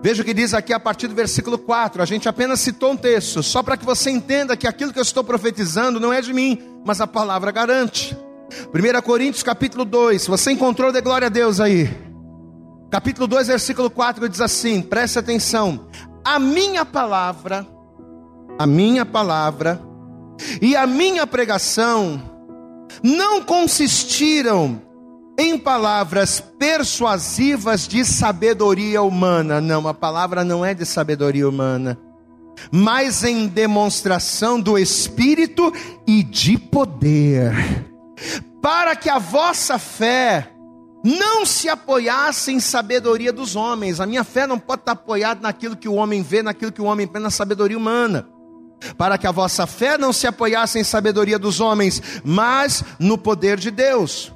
[0.01, 2.01] Veja o que diz aqui a partir do versículo 4.
[2.01, 5.03] A gente apenas citou um texto, só para que você entenda que aquilo que eu
[5.03, 8.17] estou profetizando não é de mim, mas a palavra garante.
[8.73, 11.89] 1 Coríntios capítulo 2, você encontrou de glória a Deus aí.
[12.89, 15.87] Capítulo 2, versículo 4 diz assim: preste atenção.
[16.25, 17.65] A minha palavra,
[18.57, 19.79] a minha palavra
[20.61, 22.21] e a minha pregação
[23.03, 24.81] não consistiram
[25.41, 29.59] em palavras persuasivas de sabedoria humana.
[29.59, 31.97] Não, a palavra não é de sabedoria humana,
[32.71, 35.73] mas em demonstração do Espírito
[36.05, 37.51] e de poder,
[38.61, 40.51] para que a vossa fé
[41.03, 43.99] não se apoiasse em sabedoria dos homens.
[43.99, 46.85] A minha fé não pode estar apoiada naquilo que o homem vê, naquilo que o
[46.85, 48.29] homem vê na sabedoria humana.
[48.95, 53.57] Para que a vossa fé não se apoiasse em sabedoria dos homens, mas no poder
[53.57, 54.31] de Deus.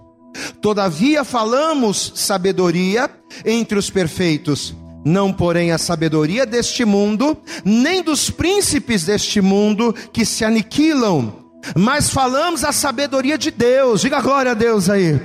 [0.62, 3.10] Todavia falamos sabedoria
[3.46, 10.26] entre os perfeitos, não porém a sabedoria deste mundo, nem dos príncipes deste mundo que
[10.26, 11.46] se aniquilam,
[11.76, 15.20] mas falamos a sabedoria de Deus, diga glória a Deus aí,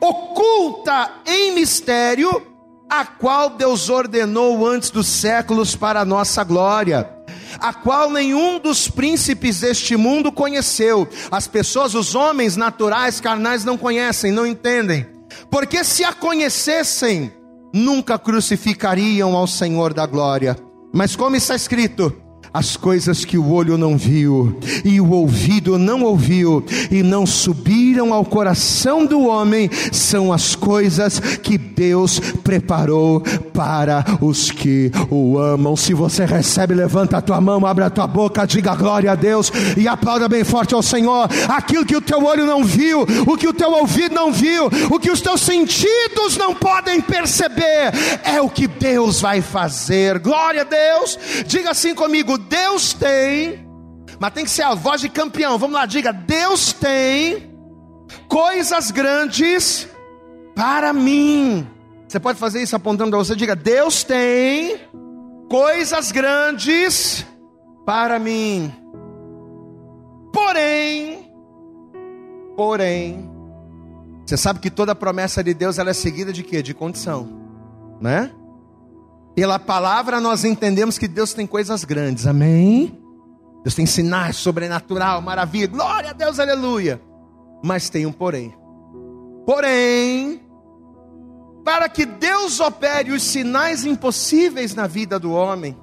[0.00, 2.42] oculta em mistério,
[2.88, 7.15] a qual Deus ordenou antes dos séculos para a nossa glória
[7.60, 11.08] a qual nenhum dos príncipes deste mundo conheceu.
[11.30, 15.06] As pessoas, os homens naturais, carnais, não conhecem, não entendem.
[15.50, 17.32] Porque se a conhecessem,
[17.74, 20.56] nunca crucificariam ao Senhor da glória.
[20.92, 22.14] Mas como está escrito,
[22.56, 28.14] as coisas que o olho não viu e o ouvido não ouviu e não subiram
[28.14, 33.20] ao coração do homem são as coisas que Deus preparou
[33.52, 35.76] para os que o amam.
[35.76, 39.52] Se você recebe, levanta a tua mão, abre a tua boca, diga glória a Deus
[39.76, 41.28] e aplauda bem forte ao Senhor.
[41.48, 44.98] Aquilo que o teu olho não viu, o que o teu ouvido não viu, o
[44.98, 47.92] que os teus sentidos não podem perceber,
[48.24, 50.18] é o que Deus vai fazer.
[50.20, 51.18] Glória a Deus.
[51.46, 53.66] Diga assim comigo: Deus tem,
[54.18, 55.58] mas tem que ser a voz de campeão.
[55.58, 57.50] Vamos lá, diga: Deus tem
[58.28, 59.88] coisas grandes
[60.54, 61.66] para mim.
[62.08, 64.80] Você pode fazer isso apontando para você, diga: Deus tem
[65.48, 67.26] coisas grandes
[67.84, 68.72] para mim.
[70.32, 71.32] Porém,
[72.56, 73.30] porém,
[74.24, 76.62] você sabe que toda promessa de Deus ela é seguida de quê?
[76.62, 77.28] De condição,
[78.00, 78.30] né?
[79.36, 82.98] Pela palavra nós entendemos que Deus tem coisas grandes, amém?
[83.62, 86.98] Deus tem sinais sobrenatural, maravilha, glória a Deus, aleluia.
[87.62, 88.54] Mas tem um porém.
[89.44, 90.40] Porém,
[91.62, 95.76] para que Deus opere os sinais impossíveis na vida do homem,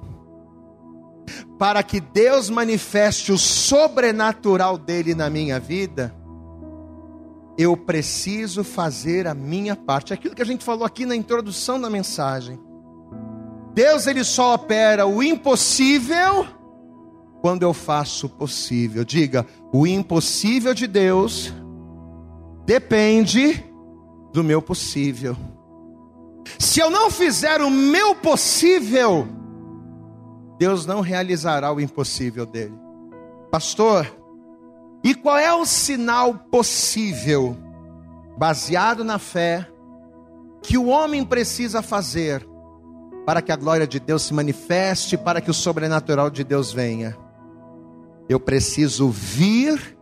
[1.56, 6.12] para que Deus manifeste o sobrenatural dele na minha vida,
[7.56, 10.12] eu preciso fazer a minha parte.
[10.12, 12.58] Aquilo que a gente falou aqui na introdução da mensagem.
[13.74, 16.46] Deus ele só opera o impossível
[17.40, 19.04] quando eu faço o possível.
[19.04, 21.52] Diga, o impossível de Deus
[22.64, 23.64] depende
[24.32, 25.36] do meu possível.
[26.58, 29.26] Se eu não fizer o meu possível,
[30.56, 32.78] Deus não realizará o impossível dele.
[33.50, 34.06] Pastor,
[35.02, 37.56] e qual é o sinal possível,
[38.38, 39.68] baseado na fé,
[40.62, 42.53] que o homem precisa fazer
[43.24, 47.16] para que a glória de Deus se manifeste, para que o sobrenatural de Deus venha?
[48.28, 49.96] Eu preciso vir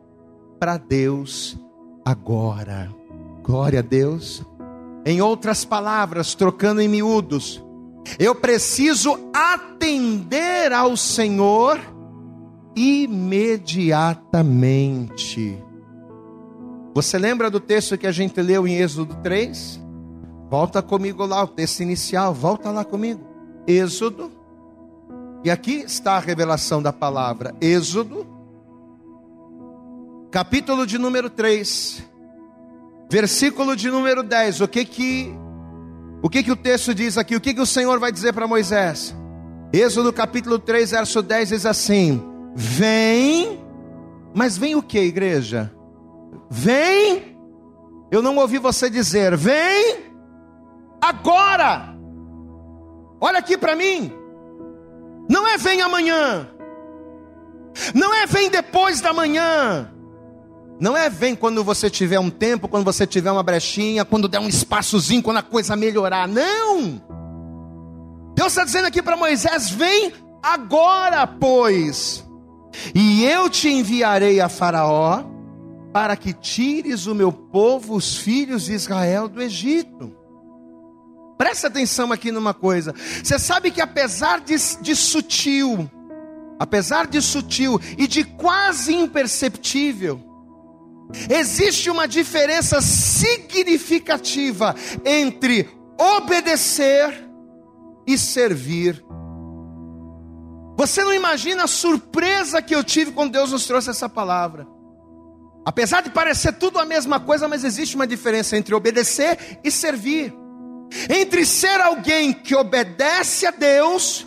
[0.58, 1.56] para Deus
[2.04, 2.92] agora.
[3.42, 4.44] Glória a Deus.
[5.04, 7.62] Em outras palavras, trocando em miúdos,
[8.18, 11.78] eu preciso atender ao Senhor
[12.76, 15.58] imediatamente.
[16.94, 19.81] Você lembra do texto que a gente leu em Êxodo 3?
[20.52, 23.26] Volta comigo lá, o texto inicial, volta lá comigo.
[23.66, 24.30] Êxodo.
[25.42, 27.54] E aqui está a revelação da palavra.
[27.58, 28.26] Êxodo,
[30.30, 32.04] capítulo de número 3
[33.10, 34.60] Versículo de número 10.
[34.60, 35.34] O que que
[36.22, 37.34] o que que o texto diz aqui?
[37.34, 39.16] O que que o Senhor vai dizer para Moisés?
[39.72, 42.22] Êxodo capítulo 3, verso 10 diz assim:
[42.54, 43.58] Vem,
[44.34, 45.72] mas vem o que, igreja?
[46.50, 47.38] Vem.
[48.10, 50.11] Eu não ouvi você dizer, vem
[51.02, 51.96] agora.
[53.20, 54.12] Olha aqui para mim.
[55.28, 56.48] Não é vem amanhã.
[57.94, 59.90] Não é vem depois da manhã.
[60.80, 64.40] Não é vem quando você tiver um tempo, quando você tiver uma brechinha, quando der
[64.40, 66.26] um espaçozinho, quando a coisa melhorar.
[66.26, 67.00] Não!
[68.34, 70.12] Deus está dizendo aqui para Moisés: vem
[70.42, 72.24] agora, pois,
[72.94, 75.22] e eu te enviarei a Faraó,
[75.92, 80.21] para que tires o meu povo, os filhos de Israel, do Egito.
[81.42, 82.94] Presta atenção aqui numa coisa.
[83.20, 85.90] Você sabe que apesar de, de sutil,
[86.56, 90.22] apesar de sutil e de quase imperceptível,
[91.28, 94.74] Existe uma diferença significativa
[95.04, 97.28] entre obedecer
[98.06, 99.04] e servir.
[100.78, 104.66] Você não imagina a surpresa que eu tive quando Deus nos trouxe essa palavra.
[105.66, 110.40] Apesar de parecer tudo a mesma coisa, mas existe uma diferença entre obedecer e servir.
[111.08, 114.26] Entre ser alguém que obedece a Deus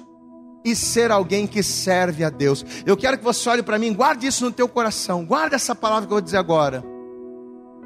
[0.63, 2.65] e ser alguém que serve a Deus.
[2.85, 6.07] Eu quero que você olhe para mim, guarde isso no teu coração, guarde essa palavra
[6.07, 6.83] que eu vou dizer agora.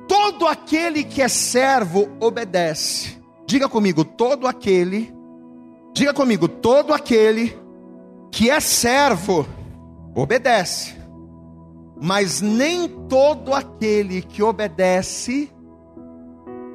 [0.07, 3.19] Todo aquele que é servo obedece.
[3.45, 5.13] Diga comigo, todo aquele,
[5.93, 7.57] diga comigo, todo aquele
[8.31, 9.45] que é servo
[10.15, 10.95] obedece.
[12.01, 15.51] Mas nem todo aquele que obedece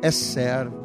[0.03, 0.84] é servo.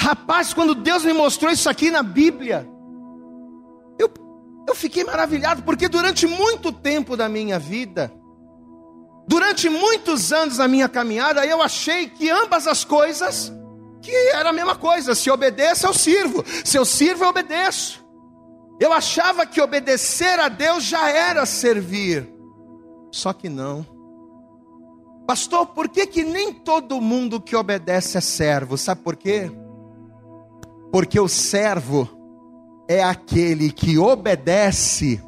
[0.00, 2.66] Rapaz, quando Deus me mostrou isso aqui na Bíblia,
[3.98, 4.10] eu,
[4.66, 8.10] eu fiquei maravilhado, porque durante muito tempo da minha vida,
[9.28, 13.52] durante muitos anos da minha caminhada, eu achei que ambas as coisas,
[14.00, 18.02] que era a mesma coisa, se obedeço eu sirvo, se eu sirvo eu obedeço.
[18.80, 22.26] Eu achava que obedecer a Deus já era servir,
[23.12, 23.86] só que não.
[25.26, 28.78] Pastor, por que, que nem todo mundo que obedece é servo?
[28.78, 29.52] Sabe por quê?
[30.92, 32.08] Porque o servo
[32.88, 35.22] é aquele que obedece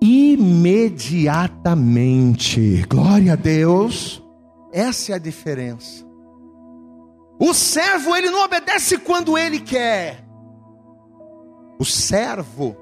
[0.00, 2.86] imediatamente.
[2.88, 4.22] Glória a Deus.
[4.72, 6.04] Essa é a diferença.
[7.38, 10.24] O servo, ele não obedece quando ele quer.
[11.78, 12.76] O servo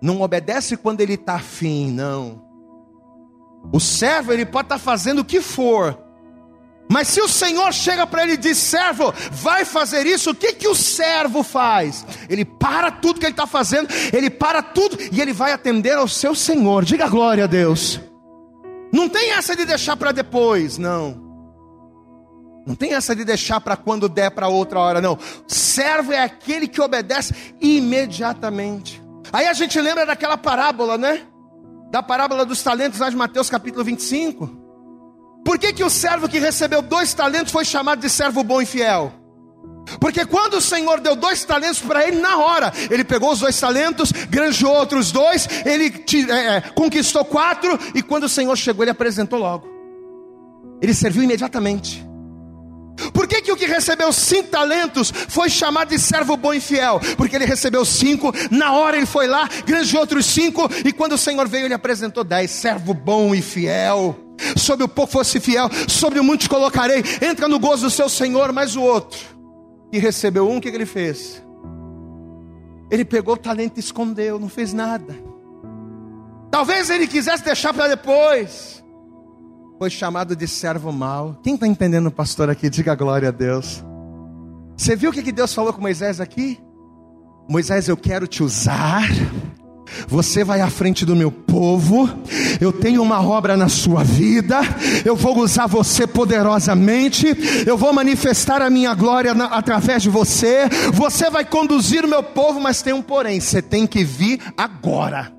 [0.00, 2.44] não obedece quando ele está afim, não.
[3.72, 5.98] O servo, ele pode estar tá fazendo o que for,
[6.88, 10.52] mas se o Senhor chega para ele e diz: servo, vai fazer isso, o que,
[10.52, 12.06] que o servo faz?
[12.28, 16.08] Ele para tudo que ele está fazendo, ele para tudo e ele vai atender ao
[16.08, 16.84] seu Senhor.
[16.84, 18.00] Diga glória a Deus.
[18.92, 21.24] Não tem essa de deixar para depois, não.
[22.64, 25.18] Não tem essa de deixar para quando der para outra hora, não.
[25.46, 29.02] Servo é aquele que obedece imediatamente.
[29.32, 31.22] Aí a gente lembra daquela parábola, né?
[31.90, 34.65] Da parábola dos talentos lá de Mateus capítulo 25.
[35.46, 38.66] Por que, que o servo que recebeu dois talentos foi chamado de servo bom e
[38.66, 39.12] fiel?
[40.00, 43.58] Porque quando o Senhor deu dois talentos para ele, na hora, ele pegou os dois
[43.58, 48.90] talentos, granjeou outros dois, ele é, é, conquistou quatro, e quando o Senhor chegou, ele
[48.90, 49.68] apresentou logo.
[50.82, 52.04] Ele serviu imediatamente.
[53.12, 57.00] Por que, que o que recebeu cinco talentos foi chamado de servo bom e fiel?
[57.16, 61.18] Porque ele recebeu cinco, na hora ele foi lá, granjeou outros cinco, e quando o
[61.18, 64.25] Senhor veio, ele apresentou dez, servo bom e fiel.
[64.56, 67.02] Sobre o pouco fosse fiel, sobre o muito colocarei.
[67.22, 68.52] Entra no gozo do seu Senhor.
[68.52, 69.18] Mas o outro,
[69.90, 71.42] que recebeu um, o que ele fez?
[72.90, 75.14] Ele pegou o talento e escondeu, não fez nada.
[76.50, 78.82] Talvez ele quisesse deixar para depois.
[79.78, 81.38] Foi chamado de servo mau.
[81.42, 82.70] Quem está entendendo, pastor, aqui?
[82.70, 83.84] Diga glória a Deus.
[84.76, 86.58] Você viu o que Deus falou com Moisés aqui?
[87.48, 89.08] Moisés, eu quero te usar
[90.08, 92.08] você vai à frente do meu povo,
[92.60, 94.60] eu tenho uma obra na sua vida,
[95.04, 97.26] eu vou usar você poderosamente,
[97.66, 102.22] eu vou manifestar a minha glória na, através de você, você vai conduzir o meu
[102.22, 105.32] povo, mas tem um porém, você tem que vir agora.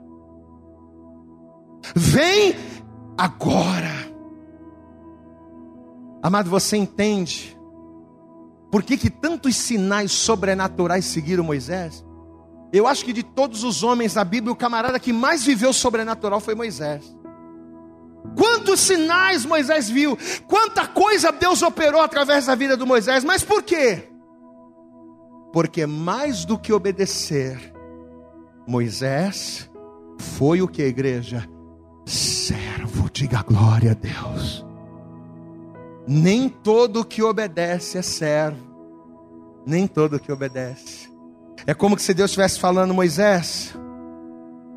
[1.95, 2.55] Vem
[3.17, 4.07] agora.
[6.21, 7.57] Amado, você entende
[8.71, 12.05] por que, que tantos sinais sobrenaturais seguiram Moisés?
[12.71, 16.39] Eu acho que de todos os homens da Bíblia, o camarada que mais viveu sobrenatural
[16.39, 17.15] foi Moisés.
[18.35, 23.63] Quantos sinais Moisés viu, quanta coisa Deus operou através da vida do Moisés, mas por
[23.63, 24.09] quê?
[25.53, 27.73] Porque mais do que obedecer,
[28.67, 29.69] Moisés
[30.19, 31.47] foi o que a igreja?
[32.05, 34.65] Servo, diga glória a Deus.
[36.07, 38.65] Nem todo que obedece é servo,
[39.65, 41.06] nem todo que obedece.
[41.67, 43.75] É como se Deus estivesse falando, Moisés,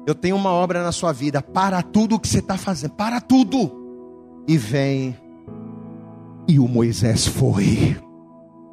[0.05, 3.21] eu tenho uma obra na sua vida, para tudo o que você está fazendo, para
[3.21, 5.17] tudo, e vem.
[6.49, 7.97] E o Moisés foi.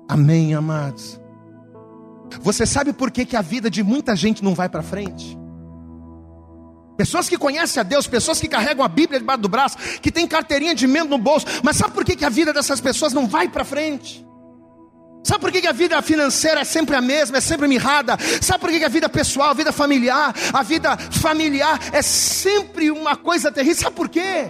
[0.09, 1.21] Amém, amados.
[2.41, 5.37] Você sabe por que, que a vida de muita gente não vai para frente?
[6.97, 10.27] Pessoas que conhecem a Deus, pessoas que carregam a Bíblia debaixo do braço, que tem
[10.27, 13.27] carteirinha de membro no bolso, mas sabe por que, que a vida dessas pessoas não
[13.27, 14.26] vai para frente?
[15.23, 18.17] Sabe por que a vida financeira é sempre a mesma, é sempre mirrada?
[18.41, 23.15] Sabe por que a vida pessoal, a vida familiar, a vida familiar é sempre uma
[23.15, 23.83] coisa terrível?
[23.83, 24.45] Sabe por quê?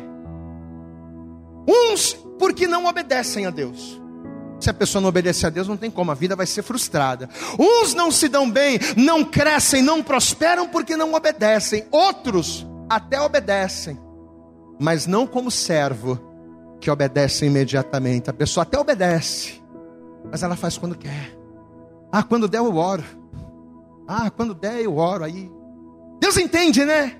[1.67, 3.99] Uns porque não obedecem a Deus.
[4.59, 7.29] Se a pessoa não obedecer a Deus, não tem como, a vida vai ser frustrada.
[7.59, 11.85] Uns não se dão bem, não crescem, não prosperam porque não obedecem.
[11.91, 13.99] Outros até obedecem,
[14.79, 16.19] mas não como servo
[16.79, 18.29] que obedece imediatamente.
[18.29, 19.61] A pessoa até obedece,
[20.31, 21.37] mas ela faz quando quer.
[22.11, 23.03] Ah, quando der eu oro.
[24.07, 25.51] Ah, quando der eu oro aí.
[26.19, 27.15] Deus entende, né?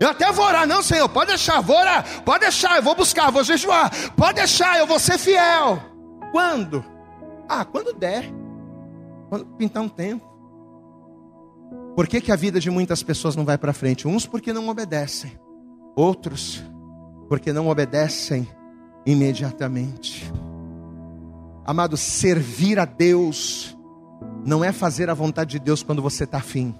[0.00, 3.30] Eu até vou orar, não, Senhor, pode deixar, vou orar, pode deixar, eu vou buscar,
[3.30, 5.80] vou jejuar, pode deixar, eu vou ser fiel.
[6.32, 6.84] Quando?
[7.48, 8.24] Ah, quando der.
[9.28, 10.26] Quando pintar um tempo.
[11.94, 14.08] Por que, que a vida de muitas pessoas não vai para frente?
[14.08, 15.38] Uns porque não obedecem,
[15.94, 16.62] outros
[17.28, 18.48] porque não obedecem
[19.06, 20.30] imediatamente.
[21.64, 23.76] Amado, servir a Deus
[24.44, 26.74] não é fazer a vontade de Deus quando você está afim.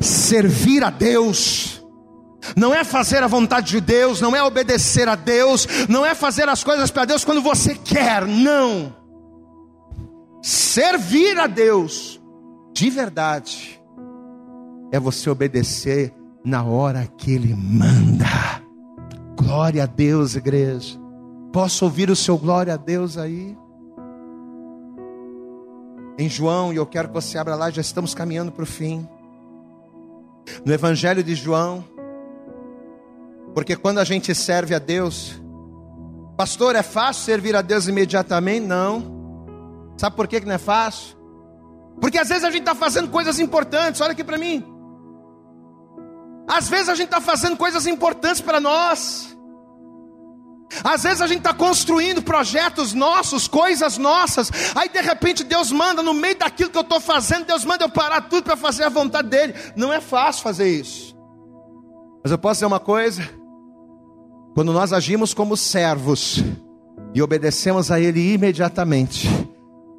[0.00, 1.84] Servir a Deus
[2.56, 6.48] não é fazer a vontade de Deus, não é obedecer a Deus, não é fazer
[6.48, 8.94] as coisas para Deus quando você quer, não.
[10.42, 12.20] Servir a Deus
[12.72, 13.80] de verdade
[14.90, 16.14] é você obedecer
[16.44, 18.62] na hora que Ele manda.
[19.36, 20.98] Glória a Deus, igreja.
[21.52, 23.56] Posso ouvir o seu glória a Deus aí?
[26.18, 29.08] Em João, e eu quero que você abra lá, já estamos caminhando para o fim.
[30.64, 31.84] No Evangelho de João,
[33.54, 35.40] porque quando a gente serve a Deus,
[36.36, 38.66] pastor, é fácil servir a Deus imediatamente?
[38.66, 39.92] Não.
[39.96, 41.16] Sabe por que não é fácil?
[42.00, 44.64] Porque às vezes a gente está fazendo coisas importantes, olha aqui para mim.
[46.48, 49.36] Às vezes a gente está fazendo coisas importantes para nós.
[50.84, 56.02] Às vezes a gente está construindo projetos nossos, coisas nossas, aí de repente Deus manda,
[56.02, 58.88] no meio daquilo que eu estou fazendo, Deus manda eu parar tudo para fazer a
[58.88, 59.54] vontade dEle.
[59.76, 61.16] Não é fácil fazer isso.
[62.22, 63.22] Mas eu posso dizer uma coisa:
[64.54, 66.42] quando nós agimos como servos
[67.14, 69.28] e obedecemos a Ele imediatamente,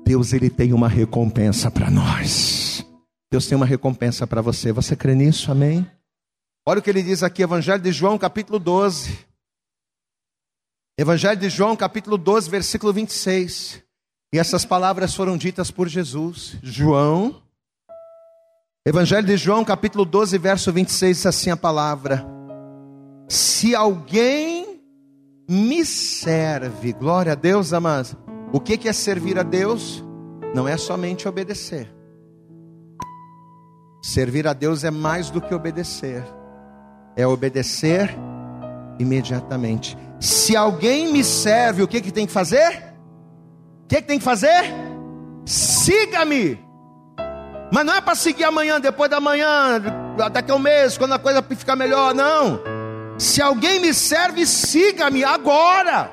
[0.05, 2.85] Deus ele tem uma recompensa para nós.
[3.31, 4.71] Deus tem uma recompensa para você.
[4.73, 5.51] Você crê nisso?
[5.51, 5.87] Amém?
[6.67, 9.30] Olha o que ele diz aqui, Evangelho de João, capítulo 12.
[11.01, 13.81] Evangelho de João, capítulo 12, versículo 26.
[14.33, 16.57] E essas palavras foram ditas por Jesus.
[16.61, 17.41] João,
[18.85, 22.25] Evangelho de João, capítulo 12, verso 26, diz assim a palavra:
[23.27, 24.81] Se alguém
[25.49, 28.15] me serve, glória a Deus, amados.
[28.53, 30.03] O que é servir a Deus?
[30.53, 31.89] Não é somente obedecer.
[34.03, 36.23] Servir a Deus é mais do que obedecer
[37.15, 38.09] é obedecer
[38.99, 39.97] imediatamente.
[40.21, 42.83] Se alguém me serve, o que, que tem que fazer?
[43.83, 44.71] O que, que tem que fazer?
[45.43, 46.63] Siga-me.
[47.73, 49.81] Mas não é para seguir amanhã, depois da manhã,
[50.31, 52.61] daqui a um mês, quando a coisa ficar melhor, não.
[53.17, 56.11] Se alguém me serve, siga-me agora.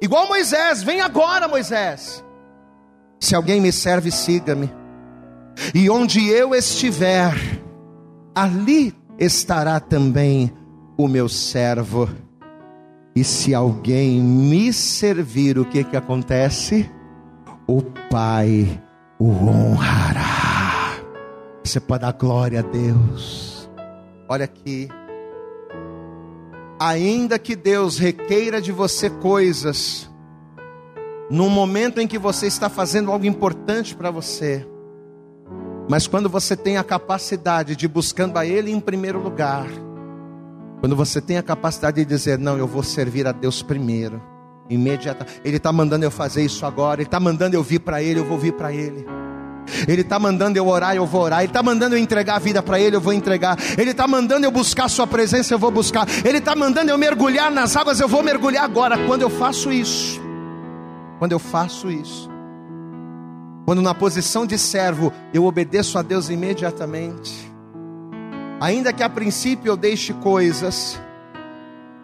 [0.00, 2.24] Igual Moisés, vem agora, Moisés.
[3.18, 4.72] Se alguém me serve, siga-me.
[5.74, 7.34] E onde eu estiver,
[8.36, 10.52] ali estará também
[10.96, 12.08] o meu servo.
[13.18, 16.88] E se alguém me servir, o que que acontece?
[17.66, 18.80] O Pai
[19.18, 21.02] o honrará.
[21.64, 23.68] Você pode dar glória a Deus.
[24.28, 24.88] Olha aqui.
[26.78, 30.08] Ainda que Deus requeira de você coisas,
[31.28, 34.64] no momento em que você está fazendo algo importante para você,
[35.90, 39.66] mas quando você tem a capacidade de buscando a Ele em primeiro lugar,
[40.80, 44.22] quando você tem a capacidade de dizer, não, eu vou servir a Deus primeiro,
[44.70, 48.20] imediatamente, Ele está mandando eu fazer isso agora, Ele está mandando eu vir para Ele,
[48.20, 49.06] eu vou vir para Ele.
[49.86, 51.40] Ele está mandando eu orar, eu vou orar.
[51.40, 53.58] Ele está mandando eu entregar a vida para Ele, eu vou entregar.
[53.76, 56.06] Ele está mandando eu buscar a Sua presença, eu vou buscar.
[56.24, 58.96] Ele está mandando eu mergulhar nas águas, eu vou mergulhar agora.
[59.06, 60.20] Quando eu faço isso,
[61.18, 62.30] quando eu faço isso,
[63.66, 67.47] quando na posição de servo eu obedeço a Deus imediatamente,
[68.60, 71.00] ainda que a princípio eu deixe coisas,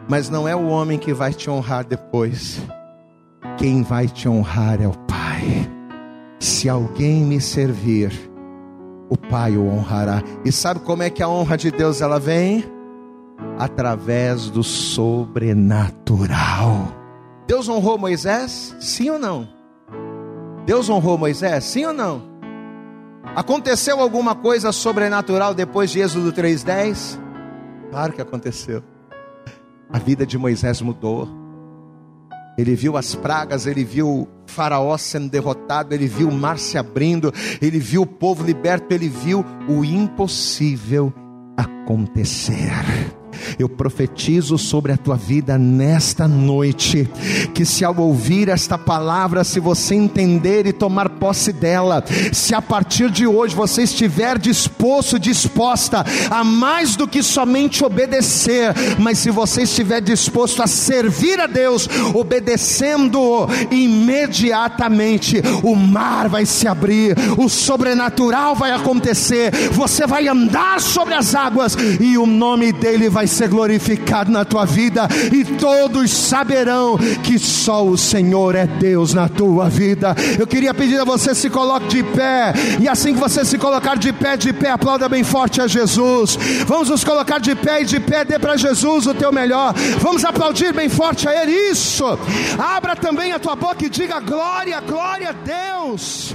[0.09, 2.61] mas não é o homem que vai te honrar depois,
[3.57, 5.71] quem vai te honrar é o Pai.
[6.41, 8.13] Se alguém me servir,
[9.09, 10.23] o Pai o honrará.
[10.45, 12.65] E sabe como é que a honra de Deus ela vem?
[13.59, 16.89] Através do sobrenatural.
[17.47, 18.75] Deus honrou Moisés?
[18.81, 19.49] Sim ou não?
[20.67, 21.65] Deus honrou Moisés?
[21.65, 22.34] Sim ou não?
[23.35, 27.19] Aconteceu alguma coisa sobrenatural depois de Êxodo 3:10?
[27.91, 28.83] Claro que aconteceu.
[29.91, 31.29] A vida de Moisés mudou.
[32.57, 37.33] Ele viu as pragas, ele viu Faraó sendo derrotado, ele viu o mar se abrindo,
[37.61, 41.13] ele viu o povo liberto, ele viu o impossível
[41.57, 42.71] acontecer.
[43.59, 47.09] Eu profetizo sobre a tua vida nesta noite,
[47.55, 52.63] que se ao ouvir esta palavra, se você entender e tomar posse dela, se a
[52.63, 59.31] partir de hoje você estiver disposto, disposta a mais do que somente obedecer, mas se
[59.31, 67.49] você estiver disposto a servir a Deus, obedecendo imediatamente, o mar vai se abrir, o
[67.49, 73.49] sobrenatural vai acontecer, você vai andar sobre as águas e o nome dele vai ser
[73.49, 79.69] glorificado na tua vida, e todos saberão que só o Senhor é Deus na tua
[79.69, 80.15] vida.
[80.39, 83.97] Eu queria pedir a você se coloque de pé, e assim que você se colocar
[83.97, 86.39] de pé, de pé, aplauda bem forte a Jesus.
[86.67, 89.75] Vamos nos colocar de pé e de pé, dê para Jesus o teu melhor.
[90.01, 91.53] Vamos aplaudir bem forte a Ele.
[91.71, 92.05] Isso.
[92.59, 96.35] Abra também a tua boca e diga glória, glória a Deus.